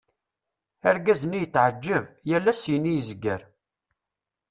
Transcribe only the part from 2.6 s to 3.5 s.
syin i zegger.